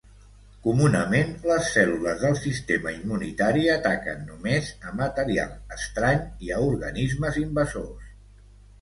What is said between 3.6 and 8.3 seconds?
ataquen només a material estrany i a organismes invasors.